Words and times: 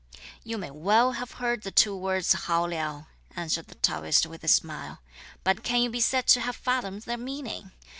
"You 0.43 0.57
may 0.57 0.71
well 0.71 1.11
have 1.11 1.33
heard 1.33 1.61
the 1.61 1.69
two 1.69 1.95
words 1.95 2.33
'hao 2.33 2.65
liao,'" 2.65 3.05
answered 3.35 3.67
the 3.67 3.75
Taoist 3.75 4.25
with 4.25 4.43
a 4.43 4.47
smile, 4.47 4.99
"but 5.43 5.61
can 5.61 5.83
you 5.83 5.91
be 5.91 6.01
said 6.01 6.25
to 6.29 6.41
have 6.41 6.55
fathomed 6.55 7.03
their 7.03 7.17
meaning? 7.19 7.69